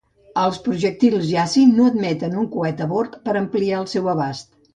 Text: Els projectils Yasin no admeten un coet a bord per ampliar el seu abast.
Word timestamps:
Els 0.43 0.55
projectils 0.67 1.27
Yasin 1.33 1.73
no 1.81 1.85
admeten 1.89 2.39
un 2.45 2.49
coet 2.57 2.83
a 2.87 2.89
bord 2.95 3.19
per 3.29 3.37
ampliar 3.43 3.79
el 3.83 3.87
seu 3.95 4.11
abast. 4.17 4.53